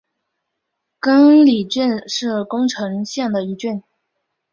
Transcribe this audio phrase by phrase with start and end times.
[0.99, 3.83] 亘理郡是宫城县的一郡。